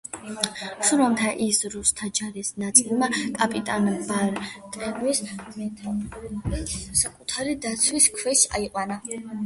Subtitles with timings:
[0.91, 6.77] სურამთან ის რუსთა ჯარის ნაწილმა კაპიტან ბარტენევის მეთაურობით
[7.07, 9.03] საკუთარი დაცვის ქვეშ აიყვანა.